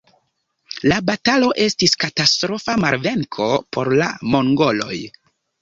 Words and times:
La 0.91 0.97
batalo 1.09 1.49
estis 1.65 1.93
katastrofa 2.05 2.77
malvenko 2.87 3.51
por 3.79 3.93
la 4.03 4.09
mongoloj. 4.37 5.03